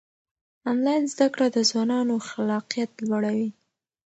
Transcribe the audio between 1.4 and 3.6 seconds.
د ځوانانو خلاقیت لوړوي.